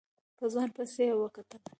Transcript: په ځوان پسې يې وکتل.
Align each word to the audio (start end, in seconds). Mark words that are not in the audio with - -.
په 0.37 0.45
ځوان 0.53 0.69
پسې 0.75 1.03
يې 1.09 1.13
وکتل. 1.21 1.61